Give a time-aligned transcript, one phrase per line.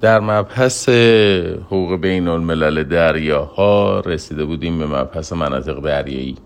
[0.00, 0.88] در مبحث
[1.66, 6.36] حقوق بین الملل دریاها رسیده بودیم به مبحث مناطق دریایی.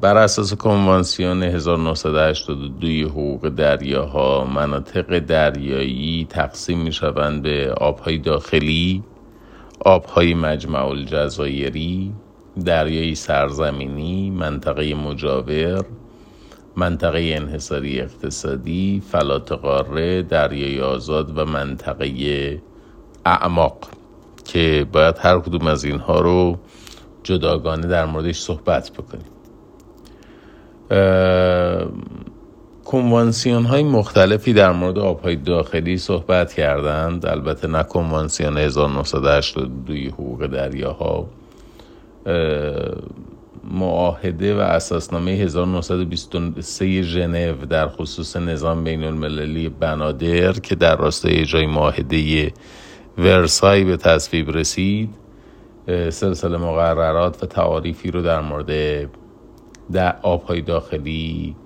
[0.00, 9.02] بر اساس کنوانسیون 1982 حقوق دریاها مناطق دریایی تقسیم می شوند به آبهای داخلی
[9.80, 12.12] آبهای مجمع الجزایری
[12.64, 15.84] دریای سرزمینی منطقه مجاور
[16.76, 22.62] منطقه انحصاری اقتصادی فلات قاره دریای آزاد و منطقه
[23.24, 23.88] اعماق
[24.44, 26.58] که باید هر کدوم از اینها رو
[27.22, 29.26] جداگانه در موردش صحبت بکنیم.
[32.84, 37.26] کنوانسیون های مختلفی در مورد آبهای داخلی صحبت کردند.
[37.26, 41.26] البته نه کنوانسیون 1982 حقوق دریاها.
[43.70, 51.66] معاهده و اساسنامه 1923 ژنو در خصوص نظام بین المللی بنادر که در راستای اجرای
[51.66, 52.52] معاهده
[53.18, 55.10] ورسای به تصویب رسید
[56.10, 58.70] سلسله مقررات و تعاریفی رو در مورد
[59.92, 61.56] در آبهای داخلی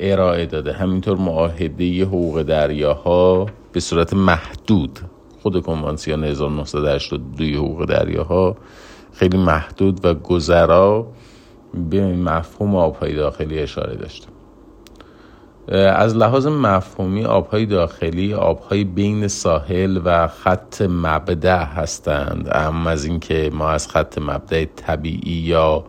[0.00, 0.72] ارائه داده.
[0.72, 4.98] همینطور معاهده حقوق دریاها به صورت محدود
[5.42, 8.56] خود کنوانسیون 1982 حقوق دریاها
[9.12, 11.06] خیلی محدود و گذرا
[11.74, 14.26] به مفهوم آبهای داخلی اشاره داشته
[15.76, 22.48] از لحاظ مفهومی آبهای داخلی آبهای بین ساحل و خط مبدع هستند.
[22.52, 25.84] اما از اینکه ما از خط مبدع طبیعی یا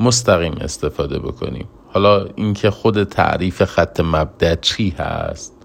[0.00, 1.68] مستقیم استفاده بکنیم.
[1.92, 5.57] حالا اینکه خود تعریف خط مبدع چی هست؟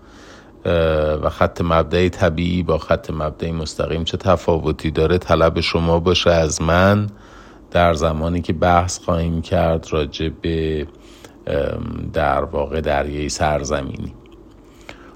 [1.23, 6.61] و خط مبدعی طبیعی با خط مبدعی مستقیم چه تفاوتی داره؟ طلب شما باشه از
[6.61, 7.07] من
[7.71, 10.87] در زمانی که بحث خواهیم کرد راجع به
[12.13, 14.13] در واقع دریای سرزمینی.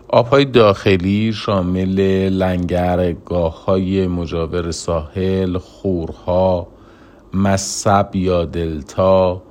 [0.09, 6.67] آبهای داخلی شامل لنگرگاه های مجاور ساحل خورها
[7.33, 9.41] مصب یا دلتا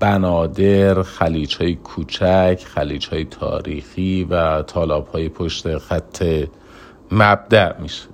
[0.00, 6.24] بنادر خلیج های کوچک خلیج های تاریخی و طالاب های پشت خط
[7.12, 8.08] مبدع میشه.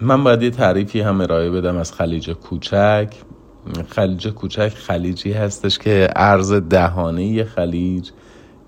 [0.00, 3.14] من باید یه تعریفی هم ارائه بدم از خلیج کوچک.
[3.88, 8.10] خلیج کوچک خلیجی هستش که عرض دهانه خلیج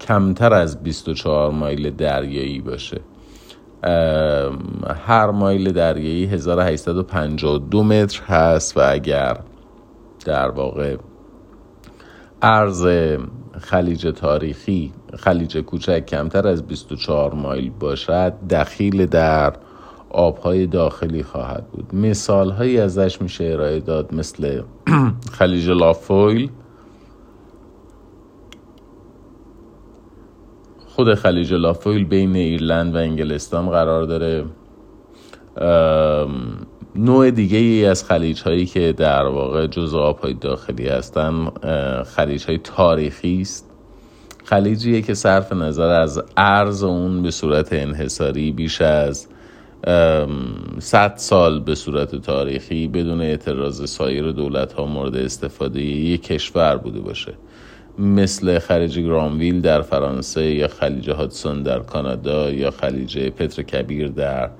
[0.00, 3.00] کمتر از 24 مایل دریایی باشه.
[5.06, 9.36] هر مایل دریایی 1852 متر هست و اگر
[10.24, 10.96] در واقع
[12.42, 12.86] عرض
[13.60, 19.52] خلیج تاریخی خلیج کوچک کمتر از 24 مایل باشد دخیل در
[20.10, 21.94] آبهای داخلی خواهد بود.
[21.94, 24.62] مثال هایی ازش میشه ارائه داد مثل
[25.38, 26.50] خلیج لافویل.
[30.86, 34.44] خود خلیج لافویل بین ایرلند و انگلستان قرار داره
[36.96, 41.48] نوع دیگه ای از خلیج هایی که در واقع جزء آبهای داخلی هستن
[42.04, 43.70] خلیج های تاریخی است.
[44.44, 49.26] خلیجیه که صرف نظر از عرض اون به صورت انحصاری بیش از
[50.78, 57.00] صد سال به صورت تاریخی بدون اعتراض سایر دولت ها مورد استفاده یک کشور بوده
[57.00, 57.32] باشه.
[57.98, 64.50] مثل خلیج گرامویل در فرانسه یا خلیج هادسون در کانادا یا خلیج پتر کبیر در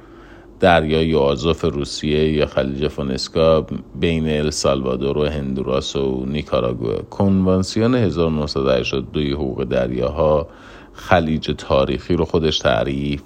[0.62, 3.66] دریای آزوف روسیه یا خلیج فونسکا
[4.00, 10.48] بین السالوادور و هندوراس و نیکاراگوه کنوانسیون 1982 حقوق دریاها
[10.92, 13.22] خلیج تاریخی رو خودش تعریف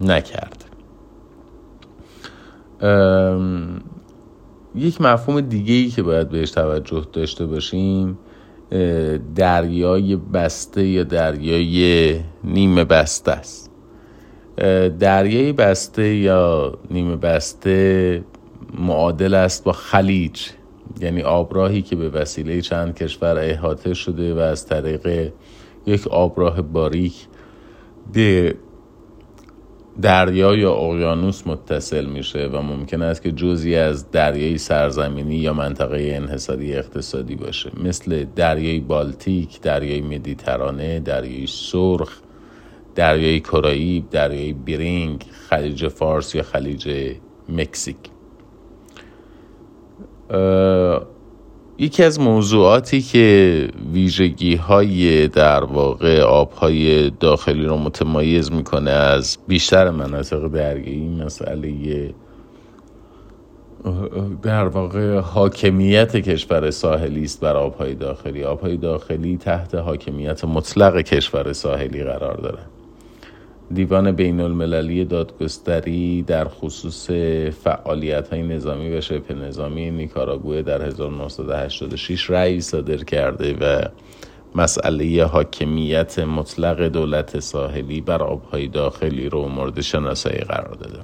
[0.00, 0.64] نکرد.
[4.74, 8.18] یک مفهوم دیگه ای که باید بهش توجه داشته باشیم
[9.34, 13.61] دریای بسته یا دریای نیمه بسته است.
[14.98, 18.24] دریای بسته یا نیمه بسته
[18.78, 20.48] معادل است با خلیج
[21.00, 25.32] یعنی آبراهی که به وسیله چند کشور احاطه شده و از طریق
[25.86, 27.14] یک آبراه باریک
[28.12, 28.54] به
[30.02, 36.12] دریا یا اقیانوس متصل میشه و ممکن است که جزی از دریای سرزمینی یا منطقه
[36.14, 37.70] انحصاری اقتصادی باشه.
[37.84, 42.20] مثل دریای بالتیک، دریای مدیترانه، دریای سرخ،
[42.94, 47.14] دریای کرائیب، دریای برینگ، خلیج فارس یا خلیج
[47.48, 47.96] مکزیک.
[51.78, 59.90] یکی از موضوعاتی که ویژگی های در واقع آبهای داخلی رو متمایز می‌کنه از بیشتر
[59.90, 62.14] مناطق دریایی مسئله
[64.42, 68.44] در واقع حاکمیت کشور ساحلی است بر آبهای داخلی.
[68.44, 72.71] آبهای داخلی تحت حاکمیت مطلق کشور ساحلی قرار داره
[73.74, 77.10] دیوان بین المللی دادگستری در خصوص
[77.64, 83.82] فعالیت های نظامی و شبه نظامی نیکاراگوه در 1986 رأی صادر کرده و
[84.54, 90.98] مسئله حاکمیت مطلق دولت ساحلی بر آبهای داخلی رو مورد شناسایی قرار داده.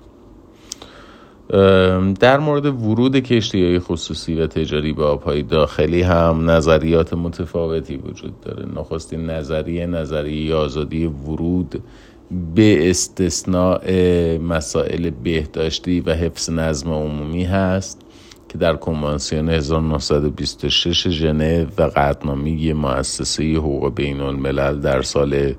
[2.20, 8.41] در مورد ورود کشتی های خصوصی و تجاری به آبهای داخلی هم نظریات متفاوتی وجود
[8.41, 8.67] داره.
[8.76, 11.82] نخستین نظریه نظریه آزادی ورود
[12.30, 13.90] به استثناء
[14.38, 18.00] مسائل بهداشتی و حفظ نظم عمومی هست
[18.48, 25.54] که در کنوانسیون 1926 ژنو و قطعنامه مؤسسه حقوق بین الملل در سال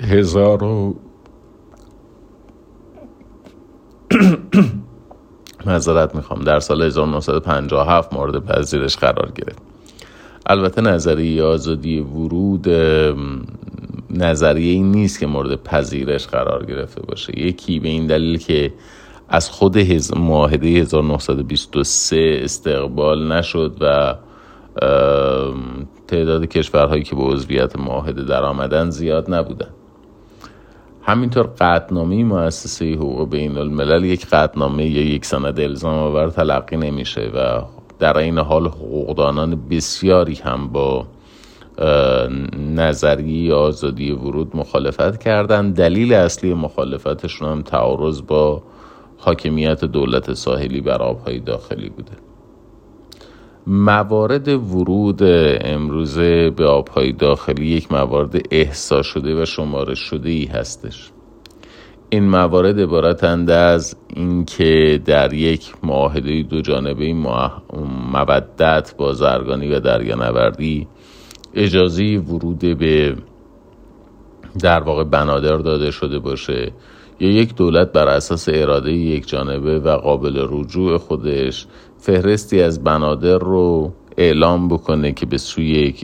[0.00, 0.58] 1000
[5.66, 9.62] معذرت می‌خوام در سال 1957 مورد پذیرش قرار گرفت.
[10.46, 12.68] البته نظریه آزادی ورود
[14.16, 17.40] نظریه این نیست که مورد پذیرش قرار گرفته باشه.
[17.40, 18.72] یکی به این دلیل که
[19.28, 19.78] از خود
[20.16, 24.14] معاهده 1923 استقبال نشد و
[26.08, 29.68] تعداد کشورهایی که به عضویت معاهده در آمدن زیاد نبودن.
[31.02, 37.30] همینطور قطنامه مؤسسه حقوق بین الملل یک قطنامه یا یک سند الزام آور تلقی نمیشه
[37.34, 37.62] و
[37.98, 41.06] در این حال حقوقدانان بسیاری هم با
[42.74, 48.62] نظریه آزادی ورود مخالفت کردند دلیل اصلی مخالفتشون هم تعارض با
[49.18, 52.12] حاکمیت دولت ساحلی بر آبهای داخلی بوده.
[53.66, 55.20] موارد ورود
[55.60, 61.10] امروزه به آبهای داخلی یک موارد احسا شده و شمارش شده ای هستش.
[62.10, 67.12] این موارد عبارتند از اینکه در یک معاهده دو جانبه
[68.12, 70.88] مودت بازرگانی و دریانوردی
[71.56, 73.16] اجازه ورود به
[74.62, 76.72] در واقع بنادر داده شده باشه.
[77.20, 81.66] یا یک دولت بر اساس اراده یک جانبه و قابل رجوع خودش
[81.98, 85.94] فهرستی از بنادر رو اعلام بکنه که به سوی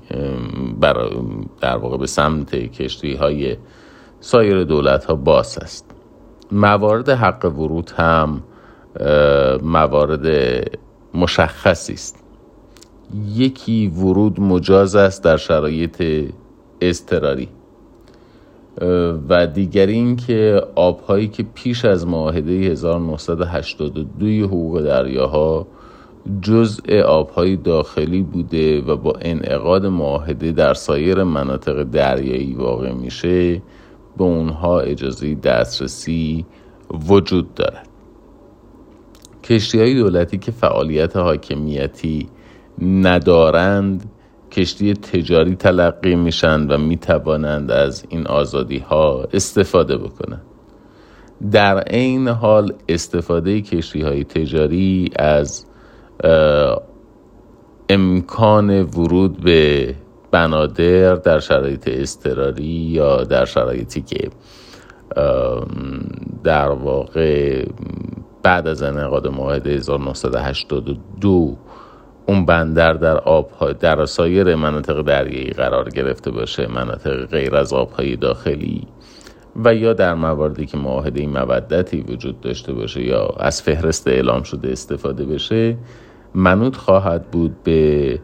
[1.61, 3.57] در واقع به سمت کشتی های
[4.21, 5.95] سایر دولت ها باز است.
[6.53, 8.43] موارد حق ورود هم
[9.63, 10.27] موارد
[11.15, 12.22] مشخصی است.
[13.35, 16.03] یکی ورود مجاز است در شرایط
[16.81, 17.49] اضطراری.
[19.29, 25.67] و دیگر این که آبهایی که پیش از معاهده 1982 حقوق دریاها
[26.43, 33.63] جزء آبهای داخلی بوده و با انعقاد معاهده در سایر مناطق دریایی واقع میشه
[34.17, 36.47] به اونها اجازه دسترسی
[37.09, 37.89] وجود دارد.
[39.45, 42.29] کشتی های دولتی که فعالیت حاکمیتی
[42.83, 44.11] ندارند
[44.51, 50.43] کشتی تجاری تلقی میشن و می‌توانند از این آزادی ها استفاده بکنند.
[51.53, 55.67] در عین حال استفاده کشتی های تجاری از
[57.89, 59.95] امکان ورود به
[60.31, 64.31] بنادر در شرایط استراری یا در شرایطی که
[66.45, 67.65] در واقع
[68.43, 71.57] بعد از انعقاد معاهده 1982
[72.27, 78.17] اون بندر در آبهای در سایر مناطق دریایی قرار گرفته باشه مناطق غیر از آبهای
[78.17, 78.87] داخلی
[79.57, 84.73] و یا در مواردی که معاهده مودتی وجود داشته باشه یا از فهرست اعلام شده
[84.73, 85.77] استفاده بشه
[86.35, 88.19] منوط خواهد بود به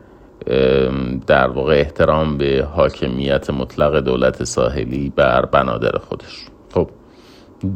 [1.26, 6.46] در واقع احترام به حاکمیت مطلق دولت ساحلی بر بنادر خودش.
[6.74, 6.90] خب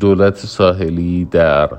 [0.00, 1.70] دولت ساحلی در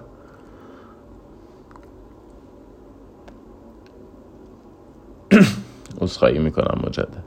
[6.01, 7.23] اصخایی می‌کنم مجدد.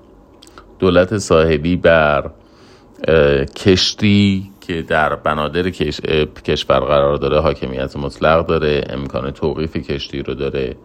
[0.79, 2.31] دولت ساحلی بر
[3.57, 5.71] کشتی که در بنادر
[6.45, 10.77] کشور قرار داره حاکمیت مطلق داره امکان توقیف کشتی رو داره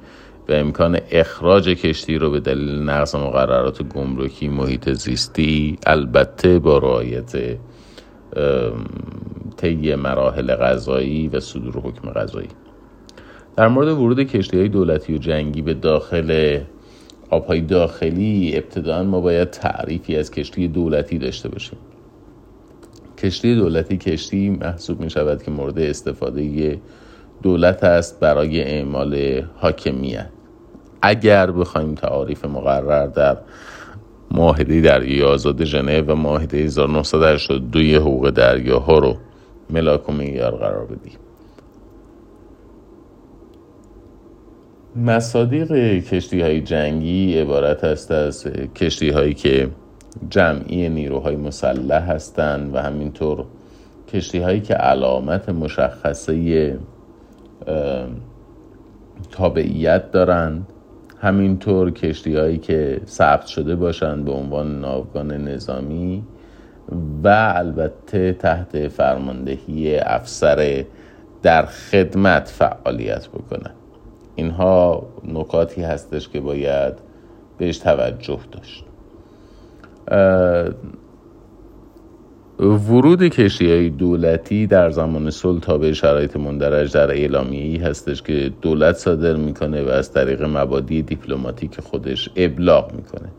[0.50, 7.58] و امکان اخراج کشتی رو به دلیل نقض مقررات گمرکی محیط زیستی البته با رعایت
[9.58, 12.50] طی مراحل غذایی و صدور حکم غذایی
[13.56, 16.60] در مورد ورود کشتی های دولتی و جنگی به داخل
[17.32, 21.78] آبهای داخلی ابتداعا ما باید تعریفی از کشتی دولتی داشته باشیم.
[23.18, 26.80] کشتی دولتی کشتی محسوب می شود که مورد استفاده
[27.42, 30.30] دولت است برای اعمال حاکمیت.
[31.02, 33.38] اگر بخوایم تعاریف مقرر در
[34.32, 39.18] معاهده دریای آزاد ژنو و معاهده 1982 حقوق دریاها رو
[39.70, 41.18] ملاک و معیار قرار بدیم.
[44.96, 45.72] مصادیق
[46.04, 49.70] کشتی های جنگی عبارت است از کشتی هایی که
[50.30, 53.46] جمعی نیروهای مسلح هستند و همینطور
[54.14, 56.80] کشتی هایی که علامت مشخصه
[59.32, 60.68] تابعیت دارند.
[61.22, 66.24] همینطور کشتی هایی که ثبت شده باشند به عنوان ناوگان نظامی
[67.24, 70.86] و البته تحت فرماندهی افسر
[71.42, 73.81] در خدمت فعالیت بکنن
[74.36, 76.94] اینها نکاتی هستش که باید
[77.58, 78.86] بهش توجه داشت.
[82.60, 88.52] ورود کشتی های دولتی در زمان صلح تابع شرایط مندرج در اعلامیه ای هستش که
[88.62, 93.30] دولت صادر می‌کنه و از طریق مبادی دیپلماتیک خودش ابلاغ می‌کنه.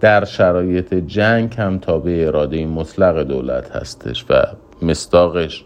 [0.00, 4.42] در شرایط جنگ هم تابع اراده مطلق دولت هستش و
[4.82, 5.64] مستاقش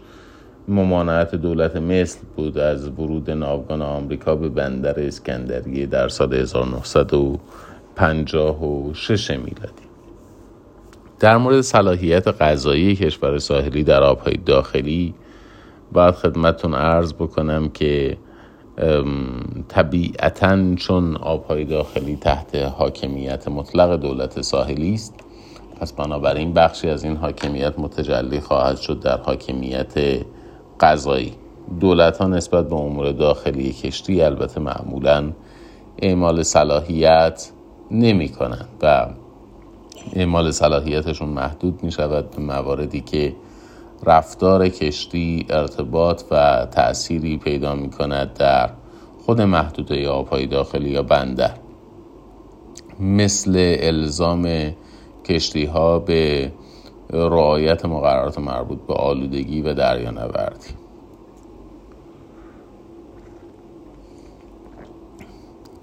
[0.67, 9.87] ممانعت دولت مصر بود از ورود ناوگان آمریکا به بندر اسکندریه در سال 1956 میلادی.
[11.19, 15.13] در مورد صلاحیت غذایی کشور ساحلی در آبهای داخلی
[15.91, 18.17] باید خدمتون عرض بکنم که
[19.67, 25.13] طبیعتا چون آبهای داخلی تحت حاکمیت مطلق دولت ساحلی است
[25.79, 29.93] پس بنابراین بخشی از این حاکمیت متجلی خواهد شد در حاکمیت
[30.79, 31.33] قضایی.
[31.79, 35.31] دولت ها نسبت به امور داخلی کشتی البته معمولا
[36.01, 37.51] اعمال صلاحیت
[37.91, 39.07] نمی کنند و
[40.13, 43.35] اعمال صلاحیتشون محدود می شود به مواردی که
[44.03, 48.69] رفتار کشتی ارتباط و تأثیری پیدا می کند در
[49.25, 51.53] خود محدوده آبهای داخلی یا بندر.
[52.99, 54.71] مثل الزام
[55.25, 56.51] کشتی ها به
[57.09, 60.67] رعایت مقررات مربوط به آلودگی و دریانوردی.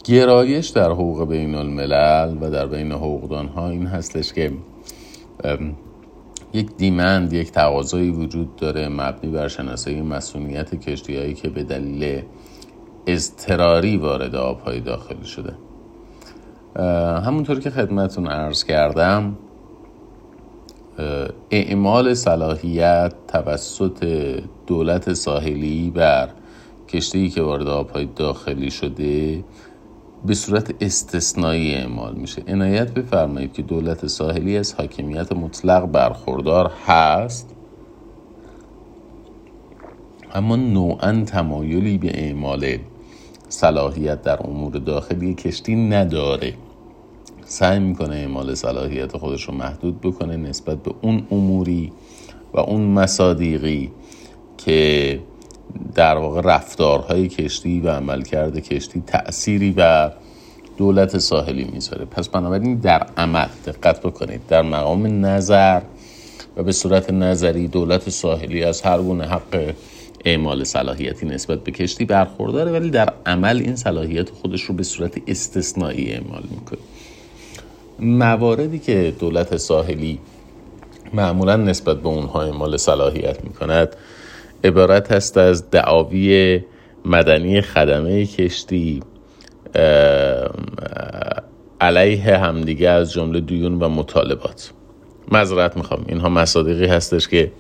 [0.04, 4.52] گرایش در حقوق بین الملل و در بین حقوقدان ها این هستش که
[6.52, 12.23] یک دیمند یک تقاضایی وجود داره مبنی بر شناسایی مسئولیت کشتی هایی که به دلیل
[13.07, 15.54] اضطراری وارد آبهای داخلی شده.
[17.21, 19.37] همونطور که خدمتون عرض کردم
[21.50, 24.04] اعمال صلاحیت توسط
[24.66, 26.28] دولت ساحلی بر
[26.88, 29.44] کشتی که وارد آبهای داخلی شده
[30.26, 32.42] به صورت استثنایی اعمال میشه.
[32.48, 37.54] عنایت بفرمایید که دولت ساحلی از حاکمیت مطلق برخوردار هست
[40.34, 42.78] اما نوعا تمایلی به اعمال
[43.48, 46.54] صلاحیت در امور داخلی کشتی نداره.
[47.54, 51.92] سعی می‌کنه اعمال صلاحیت خودش رو محدود بکنه نسبت به اون اموری
[52.52, 53.90] و اون مصادیقی
[54.58, 55.20] که
[55.94, 60.12] در واقع رفتارهای کشتی و عملکرد کشتی تأثیری بر
[60.76, 62.04] دولت ساحلی می‌ذاره.
[62.04, 64.40] پس بنابراین در عمل دقت بکنید.
[64.49, 65.80] در مقام نظر
[66.56, 69.75] و به صورت نظری دولت ساحلی از هر گونه حق
[70.25, 75.12] اعمال صلاحیتی نسبت به کشتی برخورداره ولی در عمل این صلاحیت خودش رو به صورت
[75.26, 76.78] استثنایی اعمال می‌کنه.
[77.98, 80.18] مواردی که دولت ساحلی
[81.12, 83.96] معمولا نسبت به اونها اعمال صلاحیت می‌کند
[84.64, 86.60] عبارت است از دعاوی
[87.04, 89.02] مدنی خدمه کشتی
[91.80, 94.72] علیه همدیگه از جمله دیون و مطالبات.
[95.32, 97.52] مذارت می‌خوام اینها مصادیقی هستش که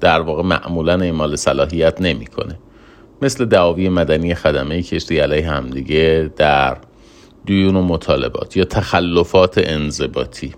[0.00, 2.58] در واقع معمولا اعمال صلاحیت نمی‌کنه.
[3.22, 6.76] مثل دعاوی مدنی خدمه کشتی علیه همدیگه در
[7.44, 10.54] دیون و مطالبات یا تخلفات انضباطی.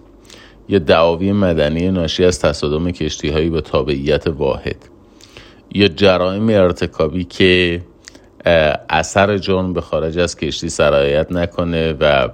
[0.68, 4.76] یا دعاوی مدنی ناشی از تصادم کشتی هایی به تابعیت واحد.
[5.74, 7.82] یا جرائم ارتکابی که
[8.90, 12.28] اثر جرم به خارج از کشتی سرایت نکنه و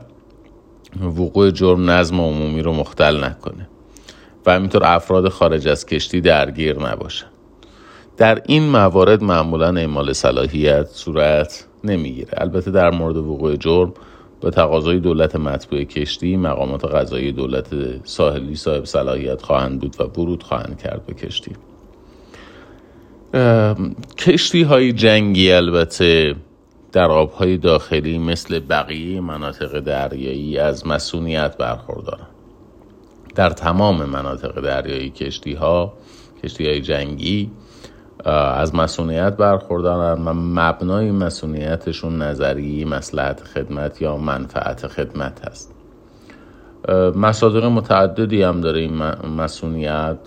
[1.00, 3.69] وقوع جرم نظم عمومی رو مختل نکنه
[4.47, 7.26] و همینطور افراد خارج از کشتی درگیر نباشن
[8.16, 12.28] در این موارد معمولا اعمال صلاحیت صورت نمی‌گیره.
[12.33, 13.92] البته در مورد وقوع جرم
[14.40, 17.66] به تقاضای دولت مطبوع کشتی مقامات قضایی دولت
[18.04, 21.52] ساحلی صاحب صلاحیت خواهند بود و ورود خواهند کرد به کشتی.
[24.18, 26.35] کشتی های جنگی البته
[26.92, 32.26] در آبهای داخلی مثل بقیه مناطق دریایی از مسئولیت برخوردارند
[33.35, 35.92] در تمام مناطق دریایی کشتی ها
[36.44, 37.50] کشتی های جنگی
[38.25, 45.75] از مسئولیت برخوردارن و مبنای مسئولیتشون نظری مسلحت خدمت یا منفعت خدمت هست.
[47.17, 48.95] مصادیق متعددی هم داره این
[49.37, 50.19] مسئولیت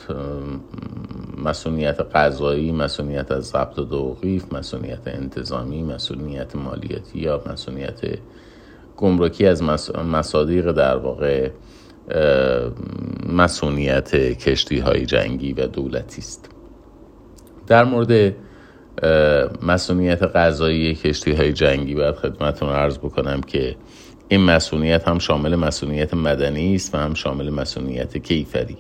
[1.43, 8.01] مسئولیت قضایی مسئولیت از ضبط و توقیف مسئولیت انتظامی مسئولیت مالیاتی یا مسئولیت
[8.97, 9.63] گمرکی از
[10.11, 11.49] مصادیق در واقع
[13.29, 16.52] مسئولیت کشتی های جنگی و دولتی است.
[17.67, 18.35] در مورد
[19.61, 23.75] مسئولیت غذایی کشتی های جنگی باید خدمتتون عرض بکنم که
[24.27, 28.77] این مسئولیت هم شامل مسئولیت مدنی است و هم شامل مسئولیت کیفری.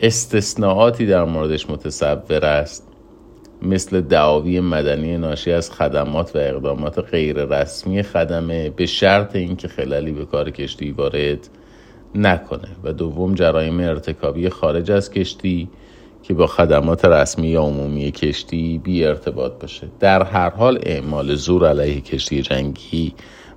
[0.00, 2.88] استثناعاتی در موردش متصور است.
[3.62, 10.12] مثل دعاوی مدنی ناشی از خدمات و اقدامات غیر رسمی خدمه به شرط اینکه خلالی
[10.12, 11.48] به کار کشتی وارد
[12.14, 15.68] نکنه و دوم جرایم ارتکابی خارج از کشتی
[16.22, 19.88] که با خدمات رسمی یا عمومی کشتی بی ارتباط باشه.
[20.00, 23.14] در هر حال اعمال زور علیه کشتی جنگی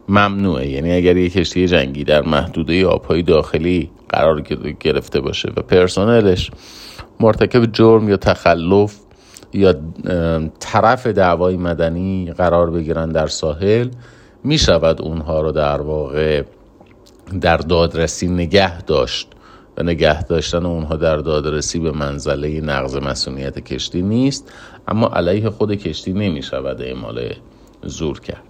[0.10, 0.70] ممنوعه.
[0.70, 4.42] یعنی اگر یک کشتی جنگی در محدوده آبهای داخلی قرار
[4.80, 6.52] گرفته باشه و پرسنلش
[7.20, 8.96] مرتکب جرم یا تخلف
[9.54, 9.76] یا
[10.60, 13.90] طرف دعوای مدنی قرار بگیرن در ساحل
[14.44, 16.44] می شود اونها رو در واقع
[17.42, 19.35] در دادرسی نگه داشت.
[19.78, 24.54] و نگه داشتن اونها در دادرسی به منزله نقض مسئولیت کشتی نیست
[24.88, 27.34] اما علیه خود کشتی نمی شود اعمال
[27.84, 28.44] زور کرد.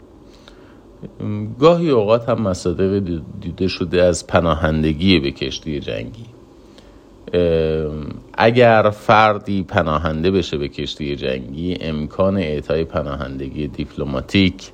[1.60, 6.26] گاهی اوقات هم مصادق دیده شده از پناهندگی به کشتی جنگی.
[8.38, 14.72] اگر فردی پناهنده بشه به کشتی جنگی امکان اعطای پناهندگی دیپلماتیک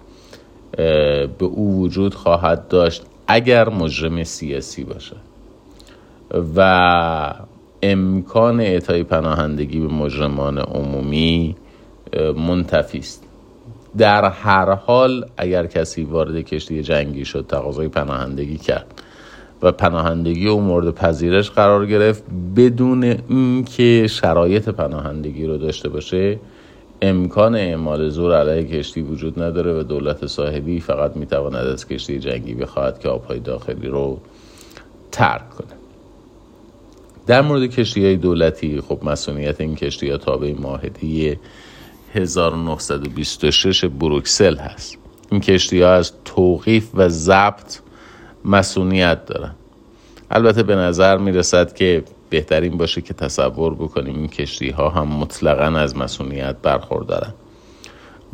[0.78, 5.16] به او وجود خواهد داشت اگر مجرم سیاسی باشه
[6.56, 7.34] و
[7.84, 11.56] امکان اعطای پناهندگی به مجرمان عمومی
[12.36, 13.24] منتفی است.
[13.98, 19.02] در هر حال اگر کسی وارد کشتی جنگی شد تقاضای پناهندگی کرد
[19.62, 22.24] و پناهندگی او مورد پذیرش قرار گرفت
[22.56, 26.40] بدون اینکه شرایط پناهندگی رو داشته باشه
[27.02, 32.54] امکان اعمال زور علیه کشتی وجود نداره و دولت صاحبی فقط می‌تواند از کشتی جنگی
[32.54, 34.20] بخواهد که آبهای داخلی رو
[35.12, 35.81] ترک کنه
[37.28, 41.40] در مورد کشتی های دولتی خب مسئولیت این کشتی ها تابع معاهده
[42.14, 44.98] 1926 بروکسل هست.
[45.32, 47.80] این کشتی ها از توقیف و ضبط
[48.46, 49.56] مسئولیت دارن.
[50.32, 55.08] البته به نظر می رسد که بهترین باشه که تصور بکنیم این کشتی ها هم
[55.08, 57.34] مطلقا از مسئولیت برخوردارن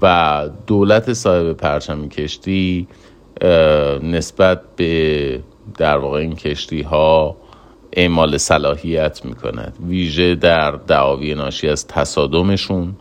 [0.01, 2.87] و دولت صاحب پرچم کشتی
[4.03, 5.43] نسبت به
[5.77, 7.37] در واقع این کشتی ها
[7.99, 12.95] اعمال صلاحیت می کند ویژه در دعاوی ناشی از تصادمشون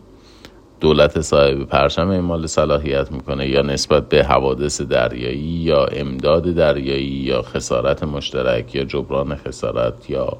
[0.79, 7.41] دولت صاحب پرچم اعمال صلاحیت می‌کنه یا نسبت به حوادث دریایی یا امداد دریایی یا
[7.41, 10.37] خسارت مشترک یا جبران خسارت یا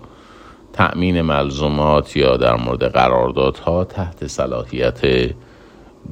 [0.73, 5.01] تأمین ملزومات یا در مورد قراردادها تحت صلاحیت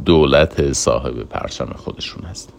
[0.06, 2.54] دولت صاحب پرچم خودشون هست.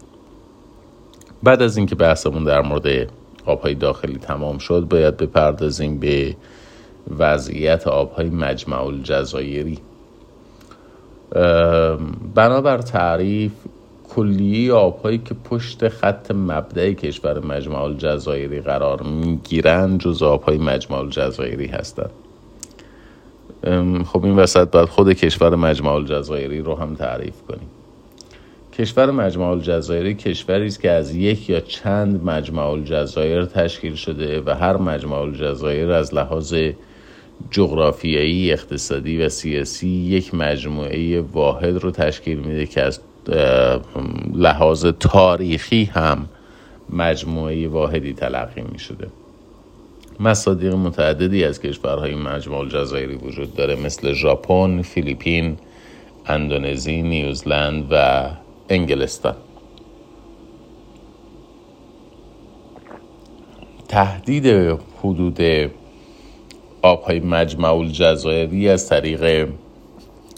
[1.43, 3.09] بعد از اینکه بحثمون در مورد
[3.47, 6.35] آبهای داخلی تمام شد باید بپردازیم به
[7.19, 9.79] وضعیت آبهای مجمع الجزایری.
[12.35, 13.51] بنابر تعریف
[14.15, 21.67] کلیه آبهایی که پشت خط مبدع کشور مجمع الجزایری قرار می‌گیرند جز آبهای مجمع الجزایری
[21.67, 22.11] هستند
[24.05, 27.69] خب این وسط باید خود کشور مجمع الجزایری رو هم تعریف کنیم.
[28.77, 34.49] کشور مجمع الجزایری کشوری است که از یک یا چند مجمع الجزایر تشکیل شده و
[34.49, 36.55] هر مجمع الجزایر از لحاظ
[37.51, 42.99] جغرافیایی اقتصادی و سیاسی یک مجموعه واحد رو تشکیل میده که از
[44.33, 46.29] لحاظ تاریخی هم
[46.89, 49.07] مجموعه واحدی تلقی می شده
[50.19, 55.57] مصادیق متعددی از کشورهای مجموع الجزایری وجود داره مثل ژاپن، فیلیپین،
[56.25, 58.29] اندونزی، نیوزلند و
[58.69, 59.35] انگلستان.
[63.87, 64.47] تهدید
[64.99, 65.39] حدود
[66.81, 69.49] آبهای مجمع الجزایری از طریق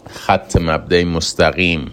[0.06, 1.90] خط مبدع مستقیم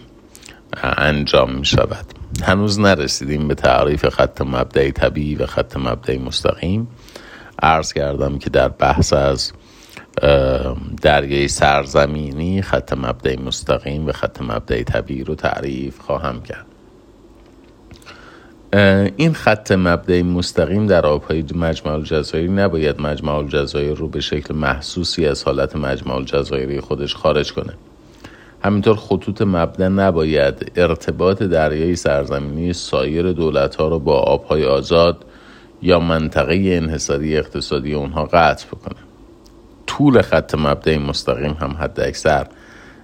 [0.82, 2.06] انجام می شود
[2.42, 6.88] هنوز نرسیدیم به تعریف خط مبدع طبیعی و خط مبدع مستقیم.
[7.62, 9.52] عرض کردم که در بحث از
[11.02, 16.66] دریای سرزمینی خط مبدع مستقیم و خط مبدع طبیعی رو تعریف خواهم کرد.
[19.16, 25.26] این خط مبدع مستقیم در آبهای مجمع الجزایری نباید مجمع الجزایر رو به شکل محسوسی
[25.26, 27.72] از حالت مجمع الجزایری خودش خارج کنه.
[28.62, 35.24] همینطور خطوط مبدع نباید ارتباط دریای سرزمینی سایر دولت ها رو با آبهای آزاد
[35.82, 39.07] یا منطقه انحصاری اقتصادی اونها قطع بکنه.
[39.98, 42.46] طول خط مبدع مستقیم هم حد اکثر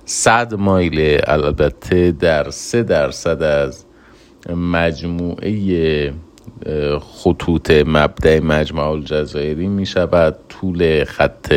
[0.04, 3.84] صد مایل البته در سه درصد از
[4.50, 6.14] مجموعه
[7.00, 10.36] خطوط مبدع مجمع الجزایری می شود.
[10.48, 11.54] طول خط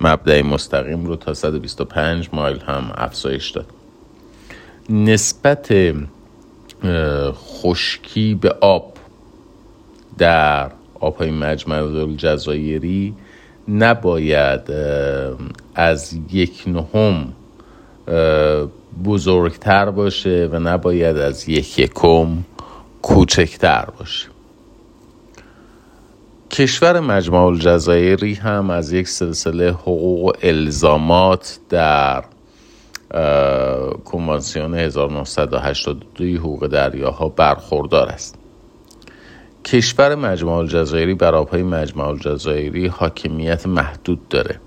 [0.00, 3.66] مبدع مستقیم رو تا 125 مایل هم افزایش داد.
[4.90, 5.94] نسبت
[7.32, 8.92] خشکی به آب
[10.18, 13.14] در آبهای مجمع الجزایری
[13.68, 14.72] نباید
[15.74, 17.32] از یک نهم
[19.04, 22.36] بزرگتر باشه و نباید از یک یکم
[23.02, 24.28] کوچکتر باشه.
[26.50, 32.24] کشور مجمع الجزایری هم از یک سلسله حقوق و الزامات در
[34.04, 38.38] کنوانسیون 1982 حقوق دریاها برخوردار است.
[39.72, 44.60] کشور مجمع الجزایری بر آبهای مجمع الجزایری حاکمیت محدود داره.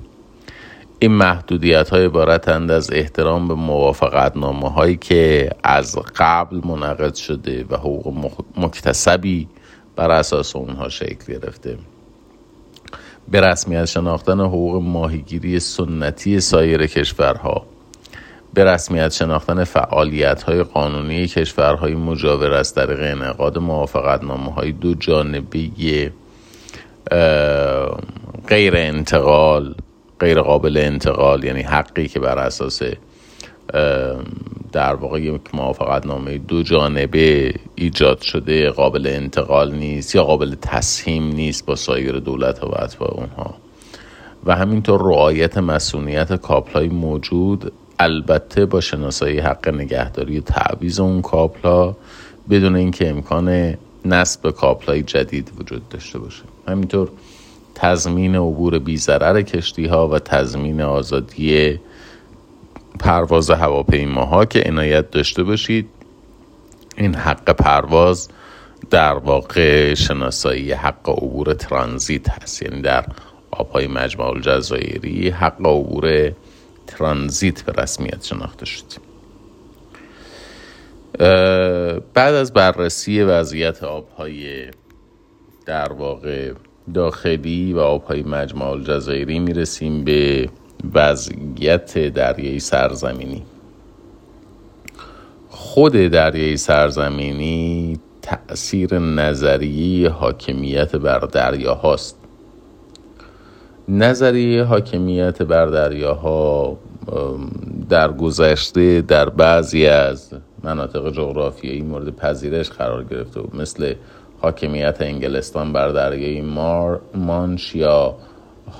[1.00, 7.66] این محدودیت های عبارتند از احترام به موافقت نامه هایی که از قبل منعقد شده
[7.70, 9.48] و حقوق مکتسبی
[9.96, 11.78] بر اساس اونها شکل گرفته.
[13.32, 17.66] به رسمیت شناختن حقوق ماهیگیری سنتی سایر کشورها
[18.54, 24.94] به رسمیت شناختن فعالیت های قانونی کشورهای مجاور از طریق انعقاد موافقت نامه های دو
[24.94, 26.12] جانبه
[28.48, 29.76] غیر انتقال
[30.20, 32.82] غیر قابل انتقال یعنی حقی که بر اساس
[34.72, 41.28] در واقع یک موافقت نامه دو جانبه ایجاد شده قابل انتقال نیست یا قابل تسهیم
[41.28, 43.56] نیست با سایر دولت و اتباع اونها.
[44.46, 51.22] و همینطور رعایت مسئولیت کابل های موجود البته با شناسایی حق نگهداری و تعویز اون
[51.22, 51.98] کابل ها
[52.50, 56.44] بدون اینکه امکان نصب کابل های جدید وجود داشته باشه.
[56.68, 57.10] همینطور
[57.76, 61.80] تضمین عبور بیزرر کشتی ها و تضمین آزادی
[63.00, 65.90] پرواز هواپیماها که عنایت داشته باشید
[66.98, 68.30] این حق پرواز
[68.90, 72.62] در واقع شناسایی حق عبور ترانزیت هست.
[72.62, 73.06] یعنی در
[73.52, 76.32] آبهای مجمع الجزایری حق عبور
[76.88, 78.86] ترانزیت به رسمیت شناخته شد.
[82.14, 84.66] بعد از بررسی وضعیت آبهای
[85.66, 86.54] در واقع
[86.94, 90.50] داخلی و آبهای مجمع الجزایری می‌رسیم به
[90.94, 93.44] وضعیت دریای سرزمینی.
[95.50, 102.21] خود دریای سرزمینی تأثیر نظریه حاکمیت بر دریاهاست.
[103.92, 106.78] نظریه حاکمیت بر دریاها
[107.90, 113.94] در گذشته در بعضی از مناطق جغرافیایی مورد پذیرش قرار گرفته مثل
[114.42, 118.16] حاکمیت انگلستان بر دریای مار مانش یا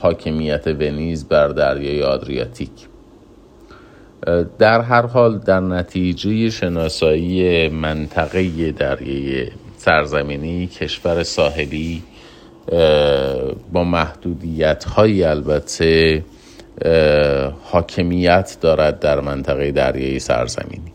[0.02, 2.72] حاکمیت ونیز بر دریای آدریاتیک.
[4.60, 9.48] در هر حال در نتیجه شناسایی منطقه دریای
[9.78, 12.04] سرزمینی کشور ساحلی
[13.74, 16.24] با محدودیت های البته
[17.64, 20.92] حاکمیت دارد در منطقه دریای سرزمینی.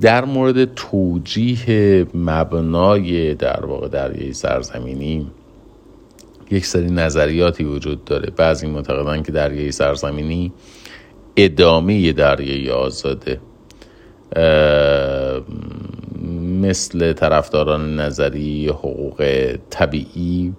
[0.00, 5.30] در مورد توجیه مبنای در واقع دریای سرزمینی
[6.50, 8.30] یک سری نظریاتی وجود داره.
[8.36, 10.52] بعضی معتقدن که دریای سرزمینی
[11.36, 13.40] ادامه دریای آزاده.
[16.62, 19.22] مثل طرفداران نظری حقوق
[19.70, 20.52] طبیعی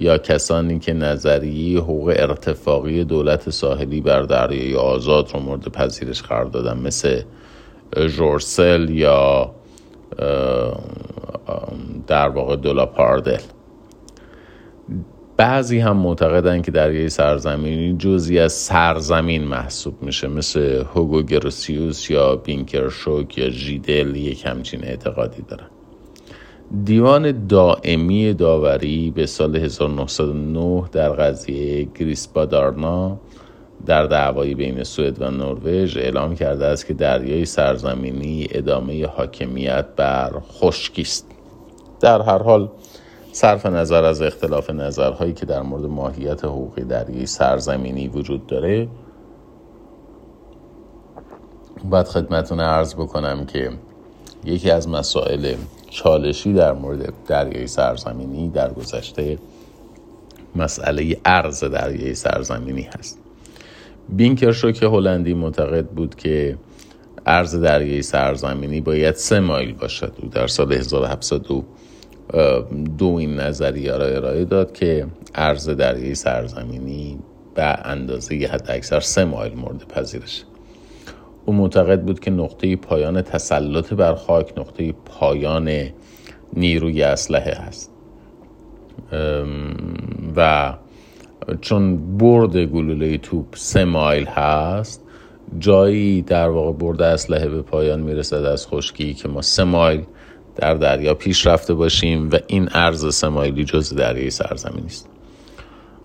[0.00, 6.44] یا کسانی که نظریه حقوق ارتفاقی دولت ساحلی بر دریای آزاد رو مورد پذیرش قرار
[6.44, 7.22] دادن مثل
[8.16, 9.50] جورسل یا
[12.06, 13.40] در واقع دولا پاردل
[15.36, 22.36] بعضی هم معتقدن که دریای سرزمینی جزی از سرزمین محسوب میشه مثل هوگو گروسیوس یا
[22.36, 25.66] بینکرشوک یا جیدل یک همچین اعتقادی دارن.
[26.84, 33.18] دیوان دائمی داوری به سال 1909 در قضیه گریسپادارنا
[33.86, 40.32] در دعوایی بین سوئد و نروژ اعلام کرده است که دریای سرزمینی ادامه حاکمیت بر
[40.40, 41.30] خشکی است.
[42.00, 42.68] در هر حال
[43.34, 48.88] صرف نظر از اختلاف نظرهایی که در مورد ماهیت حقوقی دریای سرزمینی وجود داره
[51.90, 53.70] باید خدمتون عرض بکنم که
[54.44, 55.54] یکی از مسائل
[55.90, 59.38] چالشی در مورد دریای سرزمینی در گذشته
[60.56, 63.18] مسئله ارز دریای سرزمینی هست.
[64.08, 66.58] بینکرشو که هلندی معتقد بود که
[67.26, 70.12] ارز دریای سرزمینی باید سه مایل باشد.
[70.22, 71.64] او در سال 1702
[72.98, 77.18] دو این نظریه را ارائه داد که ارز دریای سرزمینی
[77.54, 80.44] به اندازه حد اکثر سه مایل مورد پذیرش.
[81.46, 85.70] او معتقد بود که نقطه پایان تسلط بر خاک نقطه پایان
[86.52, 87.90] نیروی اسلحه هست
[90.36, 90.74] و
[91.60, 95.04] چون برد گلوله توپ سه مایل هست
[95.58, 100.04] جایی در واقع برد اسلحه به پایان می‌رسد از خشکی که ما سه مایل
[100.56, 105.08] در دریا پیش رفته باشیم و این عرض سه مایلی جز دریای سرزمینی است.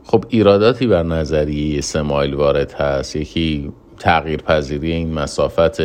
[0.04, 3.16] خب ایراداتی بر نظریه سه مایل وارد هست.
[3.16, 5.82] یکی تغییر پذیری این مسافت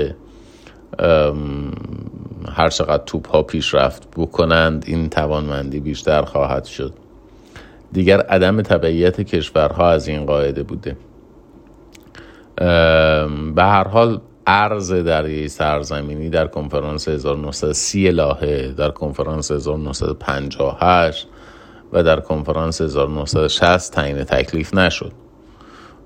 [2.49, 6.95] هر چقدر توپ ها پیشرفت بکنند این توانمندی بیشتر خواهد شد.
[7.93, 10.97] دیگر عدم تبعیت کشورها از این قاعده بوده.
[13.55, 21.29] به هر حال عرض دریای سرزمینی در کنفرانس 1930 لاهه در کنفرانس 1958
[21.93, 25.13] و در کنفرانس 1960 تعیین تکلیف نشد.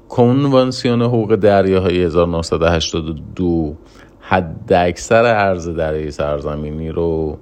[0.09, 3.77] کنوانسیون حقوق دریاهای 1982
[4.21, 7.39] حد اکثر عرض دریای سرزمینی رو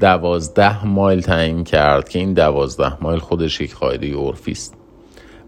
[0.00, 4.77] دوازده مایل تعیین کرد که این دوازده مایل خودش یک قاعده عرفی است.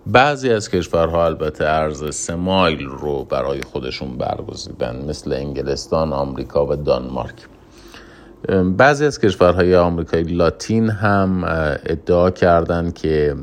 [0.06, 6.76] بعضی از کشورها البته عرض سه مایل رو برای خودشون برگزیدن مثل انگلستان، آمریکا و
[6.76, 7.46] دانمارک.
[8.76, 11.44] بعضی از کشورهای آمریکای لاتین هم
[11.86, 13.36] ادعا کردند که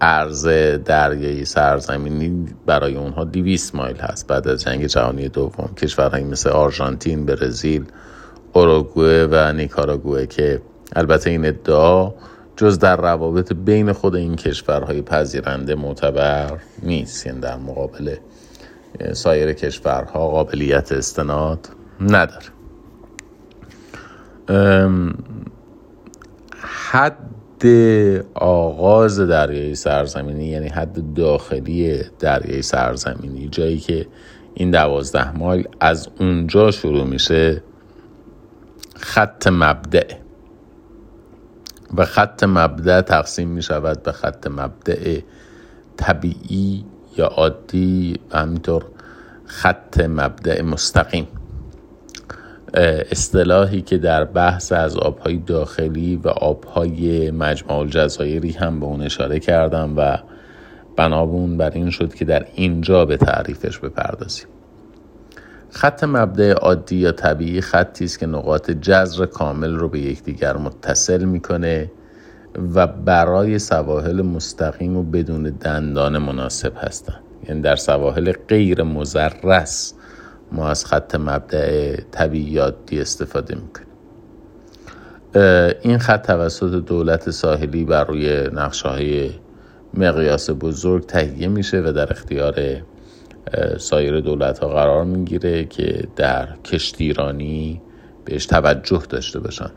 [0.00, 0.46] عرض
[0.84, 4.26] دریایی سرزمینی برای اونها 200 مایل هست.
[4.26, 7.84] بعد از جنگ جهانی دوم کشورهایی مثل آرژانتین، برزیل،
[8.52, 10.60] اوروگوئه و نیکاراگوئه که
[10.96, 12.12] البته این ادعا
[12.56, 17.26] جز در روابط بین خود این کشورهای پذیرنده معتبر نیست.
[17.26, 18.16] یعنی در مقابل
[19.12, 21.68] سایر کشورها قابلیت استناد
[22.00, 22.46] نداره.
[26.60, 27.66] حد
[28.34, 34.06] آغاز دریای سرزمینی یعنی حد داخلی دریای سرزمینی جایی که
[34.54, 37.62] این دوازده مایل از اونجا شروع میشه
[38.96, 40.23] خط مبدع.
[41.96, 45.20] و خط مبدع تقسیم می شود به خط مبدع
[45.96, 46.84] طبیعی
[47.16, 48.84] یا عادی و همینطور
[49.46, 51.28] خط مبدع مستقیم.
[53.10, 59.40] اصطلاحی که در بحث از آبهای داخلی و آبهای مجموع الجزایری هم به اون اشاره
[59.40, 60.18] کردم و
[60.96, 64.46] بنابون بر این شد که در اینجا به تعریفش بپردازیم.
[65.74, 71.24] خط مبدع عادی یا طبیعی خطی است که نقاط جذر کامل رو به یکدیگر متصل
[71.24, 71.90] می‌کنه
[72.74, 77.20] و برای سواحل مستقیم و بدون دندان مناسب هستند.
[77.48, 79.94] یعنی در سواحل غیر مزرس
[80.52, 83.88] ما از خط مبدع طبیعی عادی استفاده می‌کنیم.
[85.82, 89.30] این خط توسط دولت ساحلی بر روی نقشه های
[89.94, 92.54] مقیاس بزرگ تهیه میشه و در اختیار
[93.78, 97.82] سایر دولت ها قرار می‌گیره که در کشتیرانی
[98.24, 99.70] بهش توجه داشته باشن.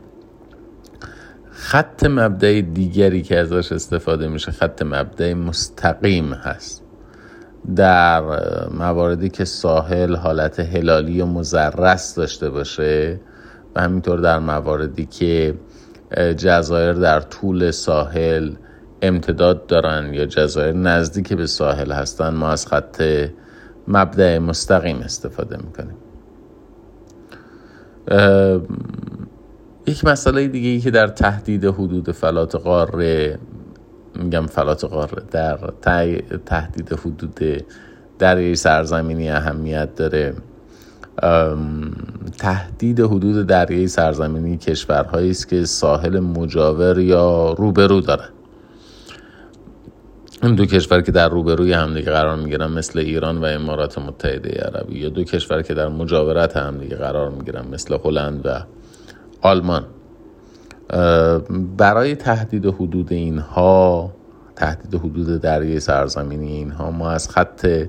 [1.50, 6.84] خط مبدع دیگری که ازش استفاده میشه خط مبدع مستقیم هست.
[7.76, 8.22] در
[8.70, 13.20] مواردی که ساحل حالت هلالی و مزرس داشته باشه
[13.76, 15.54] و همینطور در مواردی که
[16.36, 18.50] جزایر در طول ساحل
[19.02, 23.02] امتداد دارن یا جزایر نزدیک به ساحل هستن ما از خط
[23.88, 25.96] مبدع مستقیم استفاده می‌کنیم
[29.86, 33.38] یک مسئله دیگه ای که در تهدید حدود فلات قاره
[34.16, 35.58] میگم فلات قاره در
[36.46, 37.64] تهدید حدود
[38.18, 40.34] دریای سرزمینی اهمیت داره.
[42.38, 48.28] تهدید حدود دریای سرزمینی کشورهایی است که ساحل مجاور یا روبرو دارن.
[50.42, 54.98] این دو کشور که در روبروی همدیگه قرار می‌گیرن مثل ایران و امارات متحده عربی
[54.98, 58.64] یا دو کشور که در مجاورت همدیگه قرار می‌گیرن مثل هلند و
[59.42, 59.84] آلمان.
[61.76, 64.12] برای تهدید حدود اینها
[64.56, 67.86] تهدید حدود دریای سرزمینی اینها ما از خط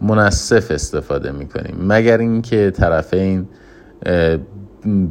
[0.00, 1.76] منصف استفاده می‌کنیم.
[1.80, 3.48] مگر اینکه طرفین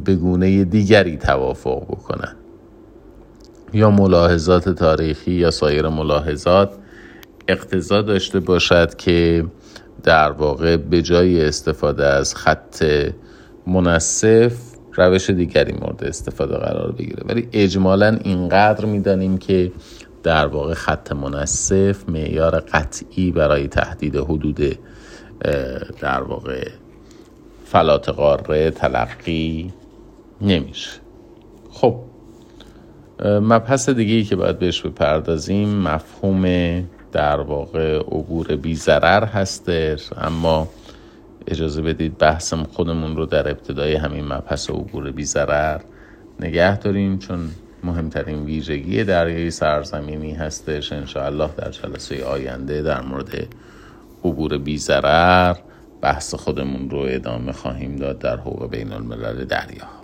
[0.04, 2.36] به گونه دیگری توافق بکنن.
[3.72, 6.70] یا ملاحظات تاریخی یا سایر ملاحظات
[7.48, 9.44] اقتضا داشته باشد که
[10.02, 12.84] در واقع به جای استفاده از خط
[13.66, 14.52] منصف
[14.94, 17.22] روش دیگری مورد استفاده قرار بگیره.
[17.26, 19.72] ولی اجمالا اینقدر می‌دانیم که
[20.22, 24.78] در واقع خط منصف معیار قطعی برای تهدید حدود
[26.00, 26.68] در واقع
[27.64, 29.72] فلات قاره تلقی
[30.40, 30.90] نمیشه.
[31.70, 32.00] خب
[33.24, 36.44] مبحث دیگه ای که باید بهش بپردازیم مفهوم
[37.12, 40.68] در واقع عبور بی ضرر هستش اما
[41.46, 45.80] اجازه بدید بحثم خودمون رو در ابتدای همین مبحث عبور بی ضرر
[46.40, 47.50] نگه داریم چون
[47.84, 50.92] مهمترین ویژگی دریای سرزمینی هستش.
[50.92, 53.46] انشاءالله در جلسه آینده در مورد
[54.24, 54.80] عبور بی
[56.02, 59.97] بحث خودمون رو ادامه خواهیم داد در حقوق بین الملل دریا.